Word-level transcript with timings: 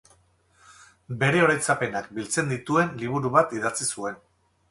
Bere 1.23 1.43
oroitzapenak 1.47 2.09
biltzen 2.19 2.49
dituen 2.53 2.97
liburu 3.03 3.33
bat 3.37 3.55
idatzi 3.59 3.89
zuen. 3.97 4.19